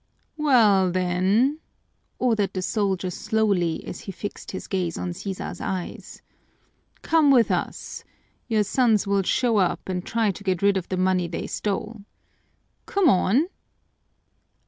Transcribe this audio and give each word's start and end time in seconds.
"Well 0.37 0.89
then," 0.91 1.59
ordered 2.17 2.53
the 2.53 2.63
soldier 2.63 3.11
slowly, 3.11 3.85
as 3.85 3.99
he 3.99 4.11
fixed 4.11 4.49
his 4.49 4.65
gaze 4.65 4.97
on 4.97 5.13
Sisa's 5.13 5.61
eyes, 5.61 6.23
"come 7.03 7.29
with 7.29 7.51
us. 7.51 8.03
Your 8.47 8.63
sons 8.63 9.05
will 9.05 9.21
show 9.21 9.57
up 9.57 9.87
and 9.87 10.03
try 10.03 10.31
to 10.31 10.43
get 10.43 10.63
rid 10.63 10.75
of 10.75 10.89
the 10.89 10.97
money 10.97 11.27
they 11.27 11.45
stole. 11.45 12.01
Come 12.87 13.09
on!" 13.09 13.45